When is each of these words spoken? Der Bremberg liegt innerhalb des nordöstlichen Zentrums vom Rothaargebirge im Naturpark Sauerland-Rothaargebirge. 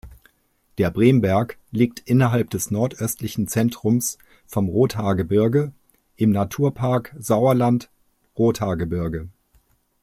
Der 0.79 0.89
Bremberg 0.89 1.59
liegt 1.69 1.99
innerhalb 1.99 2.49
des 2.49 2.71
nordöstlichen 2.71 3.47
Zentrums 3.47 4.17
vom 4.47 4.67
Rothaargebirge 4.67 5.73
im 6.15 6.31
Naturpark 6.31 7.15
Sauerland-Rothaargebirge. 7.19 9.29